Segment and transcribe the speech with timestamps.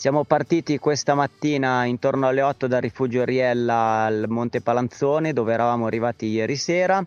[0.00, 5.84] Siamo partiti questa mattina intorno alle 8 dal rifugio Riella al Monte Palanzone dove eravamo
[5.84, 7.04] arrivati ieri sera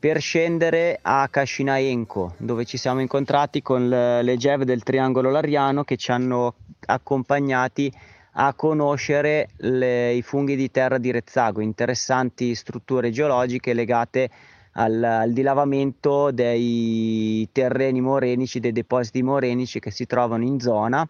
[0.00, 5.96] per scendere a Cascinaenco dove ci siamo incontrati con le GEV del Triangolo Lariano che
[5.96, 7.92] ci hanno accompagnati
[8.32, 14.28] a conoscere le, i funghi di terra di Rezzago, interessanti strutture geologiche legate
[14.72, 21.08] al, al, dilavamento dei terreni morenici, dei depositi morenici che si trovano in zona.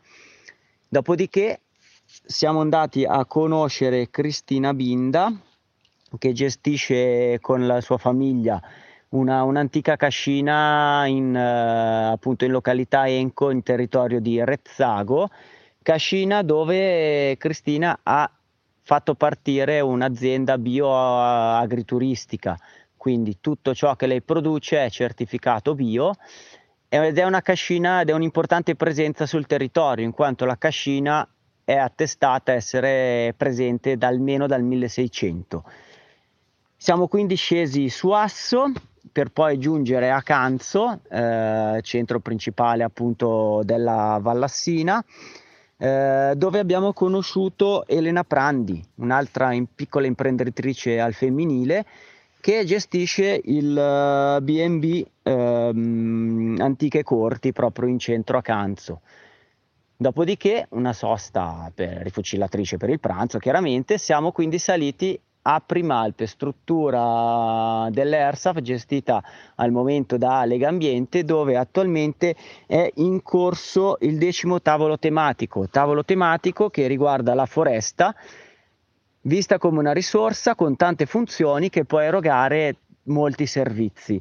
[0.91, 1.61] Dopodiché
[2.05, 5.31] siamo andati a conoscere Cristina Binda
[6.17, 8.59] che gestisce con la sua famiglia
[9.11, 15.29] una, un'antica cascina in, uh, appunto in località Enco in territorio di Rezzago
[15.83, 18.31] Cascina dove Cristina ha
[18.81, 22.59] fatto partire un'azienda bioagrituristica,
[22.97, 26.15] quindi tutto ciò che lei produce è certificato bio
[26.89, 31.29] ed è una cascina ed è un'importante presenza sul territorio in quanto la cascina
[31.63, 35.65] è attestata a essere presente da almeno dal 1600.
[36.77, 38.73] Siamo quindi scesi su Asso
[39.13, 45.05] per poi giungere a Canzo, eh, centro principale appunto della Vallassina,
[45.77, 51.85] eh, dove abbiamo conosciuto Elena Prandi, un'altra in piccola imprenditrice al femminile
[52.41, 59.01] che gestisce il B&B ehm, Antiche Corti proprio in centro a Canzo.
[59.97, 67.89] Dopodiché una sosta per rifucillatrice per il pranzo, chiaramente siamo quindi saliti a Primalpe, struttura
[67.91, 69.23] dell'ERSAF gestita
[69.57, 72.37] al momento da Lega Ambiente, dove attualmente
[72.67, 78.15] è in corso il decimo tavolo tematico, tavolo tematico che riguarda la foresta,
[79.29, 84.21] vista come una risorsa con tante funzioni che può erogare molti servizi.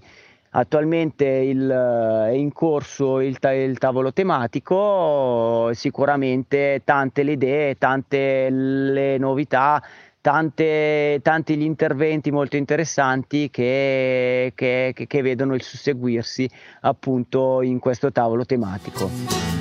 [0.50, 9.18] Attualmente il, è in corso il, il, tavolo tematico, sicuramente tante le idee, tante le
[9.18, 9.82] novità,
[10.22, 16.50] tante, tanti gli interventi molto interessanti che, che, che vedono il susseguirsi
[16.82, 19.57] appunto in questo tavolo tematico.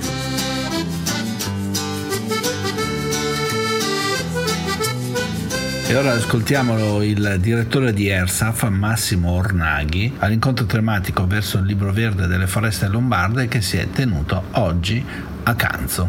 [5.89, 12.27] E ora ascoltiamolo il direttore di ERSAF, Massimo Ornaghi, all'incontro tematico verso il libro verde
[12.27, 15.05] delle foreste lombarde che si è tenuto oggi
[15.45, 16.09] a Canzo.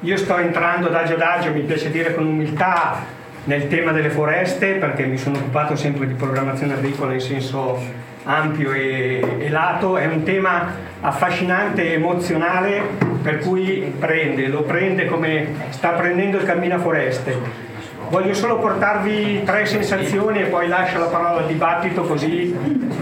[0.00, 3.04] Io sto entrando adagio adagio, mi piace dire con umiltà,
[3.44, 7.80] nel tema delle foreste perché mi sono occupato sempre di programmazione agricola in senso
[8.24, 12.82] ampio e, e lato, è un tema affascinante e emozionale
[13.22, 17.73] per cui prende, lo prende come sta prendendo il cammino a foreste.
[18.08, 22.54] Voglio solo portarvi tre sensazioni e poi lascio la parola al dibattito così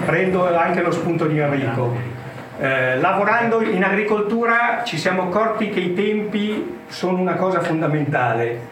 [0.04, 1.94] prendo anche lo spunto di Enrico.
[2.58, 8.71] Eh, lavorando in agricoltura ci siamo accorti che i tempi sono una cosa fondamentale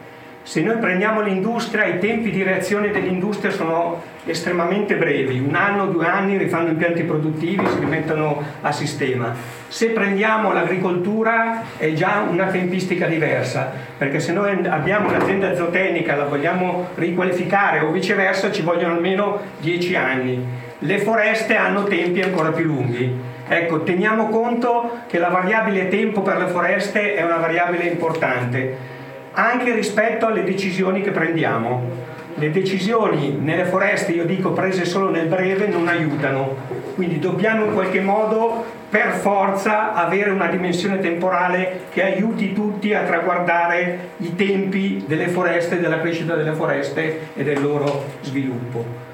[0.51, 6.09] se noi prendiamo l'industria, i tempi di reazione dell'industria sono estremamente brevi, un anno, due
[6.09, 9.33] anni rifanno impianti produttivi, si rimettono a sistema.
[9.69, 16.25] Se prendiamo l'agricoltura è già una tempistica diversa, perché se noi abbiamo un'azienda zootecnica, la
[16.25, 20.45] vogliamo riqualificare o viceversa ci vogliono almeno dieci anni.
[20.81, 23.17] Le foreste hanno tempi ancora più lunghi.
[23.47, 28.99] Ecco, teniamo conto che la variabile tempo per le foreste è una variabile importante
[29.41, 32.09] anche rispetto alle decisioni che prendiamo.
[32.35, 36.57] Le decisioni nelle foreste, io dico, prese solo nel breve non aiutano,
[36.95, 43.03] quindi dobbiamo in qualche modo per forza avere una dimensione temporale che aiuti tutti a
[43.03, 49.09] traguardare i tempi delle foreste, della crescita delle foreste e del loro sviluppo.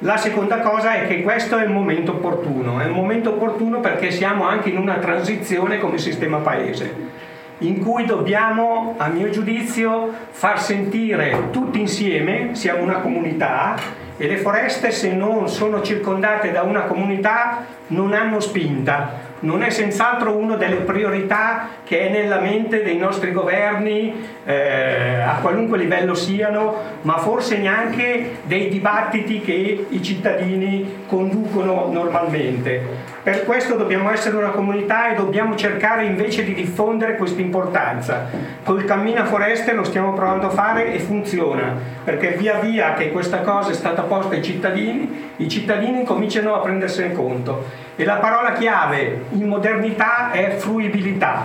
[0.00, 4.10] La seconda cosa è che questo è il momento opportuno, è un momento opportuno perché
[4.10, 7.28] siamo anche in una transizione come sistema paese
[7.60, 13.76] in cui dobbiamo, a mio giudizio, far sentire tutti insieme, siamo una comunità,
[14.16, 19.28] e le foreste se non sono circondate da una comunità non hanno spinta.
[19.40, 24.14] Non è senz'altro una delle priorità che è nella mente dei nostri governi,
[24.44, 33.08] eh, a qualunque livello siano, ma forse neanche dei dibattiti che i cittadini conducono normalmente.
[33.22, 38.26] Per questo dobbiamo essere una comunità e dobbiamo cercare invece di diffondere questa importanza.
[38.64, 43.40] Col Cammina Foreste lo stiamo provando a fare e funziona, perché via via che questa
[43.40, 47.88] cosa è stata posta ai cittadini, i cittadini cominciano a prendersene conto.
[48.00, 51.44] E la parola chiave in modernità è fruibilità.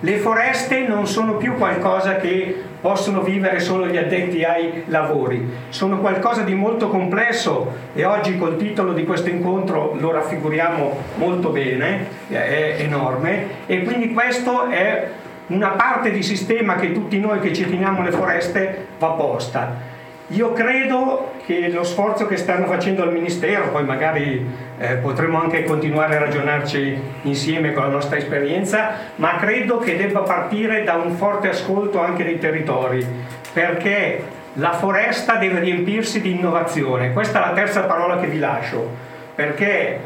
[0.00, 5.98] Le foreste non sono più qualcosa che possono vivere solo gli addetti ai lavori, sono
[5.98, 12.06] qualcosa di molto complesso e oggi col titolo di questo incontro lo raffiguriamo molto bene,
[12.28, 15.06] è enorme e quindi questo è
[15.48, 19.89] una parte di sistema che tutti noi che ci teniamo le foreste va posta.
[20.32, 24.46] Io credo che lo sforzo che stanno facendo al Ministero, poi magari
[24.78, 30.20] eh, potremo anche continuare a ragionarci insieme con la nostra esperienza, ma credo che debba
[30.20, 33.04] partire da un forte ascolto anche dei territori,
[33.52, 34.22] perché
[34.54, 37.12] la foresta deve riempirsi di innovazione.
[37.12, 38.88] Questa è la terza parola che vi lascio,
[39.34, 39.98] perché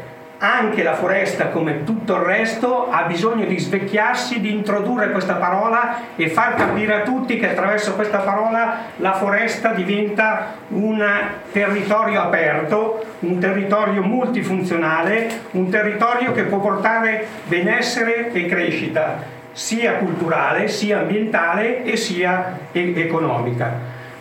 [0.45, 6.01] anche la foresta, come tutto il resto, ha bisogno di svecchiarsi, di introdurre questa parola
[6.15, 11.03] e far capire a tutti che attraverso questa parola la foresta diventa un
[11.51, 20.67] territorio aperto, un territorio multifunzionale, un territorio che può portare benessere e crescita sia culturale,
[20.67, 23.71] sia ambientale e sia economica.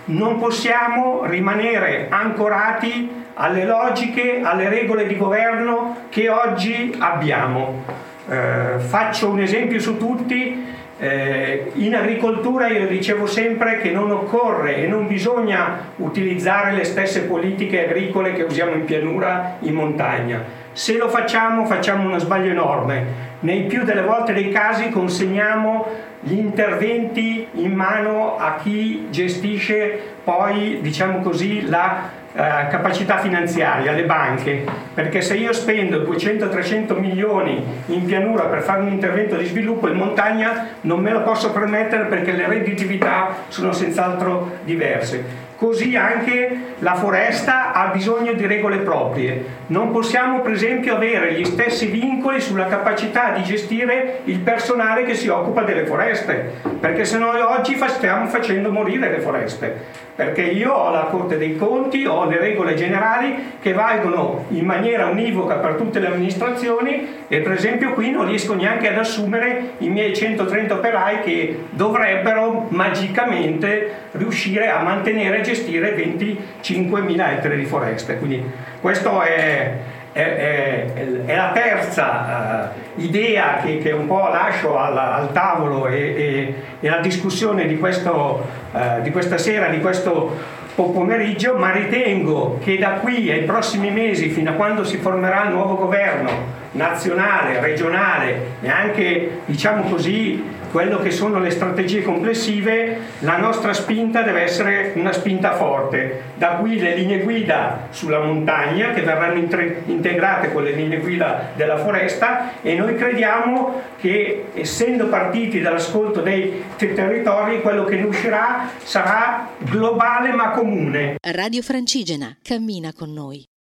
[0.07, 7.83] Non possiamo rimanere ancorati alle logiche, alle regole di governo che oggi abbiamo.
[8.29, 14.77] Eh, faccio un esempio su tutti, eh, in agricoltura io dicevo sempre che non occorre
[14.77, 20.63] e non bisogna utilizzare le stesse politiche agricole che usiamo in pianura, in montagna.
[20.75, 23.33] Se lo facciamo facciamo uno sbaglio enorme.
[23.41, 25.87] Nei più delle volte dei casi consegniamo
[26.19, 34.03] gli interventi in mano a chi gestisce poi, diciamo così, la eh, capacità finanziaria, le
[34.03, 39.87] banche, perché se io spendo 200-300 milioni in pianura per fare un intervento di sviluppo
[39.87, 45.44] in montagna non me lo posso permettere perché le redditività sono senz'altro diverse.
[45.65, 49.63] Così anche la foresta ha bisogno di regole proprie.
[49.69, 55.15] Non possiamo per esempio avere gli stessi vincoli sulla capacità di gestire il personale che
[55.15, 60.73] si occupa delle foreste, perché se noi oggi stiamo facendo morire le foreste perché io
[60.73, 65.75] ho la Corte dei Conti, ho le regole generali che valgono in maniera univoca per
[65.75, 70.75] tutte le amministrazioni e per esempio qui non riesco neanche ad assumere i miei 130
[70.75, 78.19] operai che dovrebbero magicamente riuscire a mantenere e 25.000 ettari di foreste.
[78.19, 78.43] Quindi
[78.81, 79.73] questo è,
[80.13, 80.93] è, è,
[81.25, 86.55] è la terza uh, idea che, che, un po' lascio al, al tavolo e, e,
[86.81, 92.79] e, alla discussione di, questo, uh, di questa sera, di questo pomeriggio, ma ritengo che
[92.79, 98.57] da qui ai prossimi mesi, fino a quando si formerà il nuovo governo nazionale, regionale
[98.61, 100.43] e anche, diciamo così,
[100.75, 106.33] quello che sono le strategie complessive, la nostra spinta deve essere una spinta forte.
[106.35, 109.39] Da qui le linee guida sulla montagna che verranno
[109.87, 116.65] integrate con le linee guida della foresta e noi crediamo che essendo partiti dall'ascolto dei
[116.77, 121.19] territori quello che ne uscirà sarà globale ma comune.
[121.21, 123.45] Radio Francigena cammina con noi.